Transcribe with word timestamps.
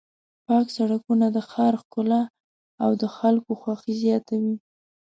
پاک 0.45 0.67
سړکونه 0.77 1.25
د 1.31 1.37
ښار 1.49 1.73
ښکلا 1.81 2.21
او 2.83 2.91
د 3.01 3.03
خلکو 3.17 3.51
خوښي 3.61 3.93
زیاتوي. 4.03 4.55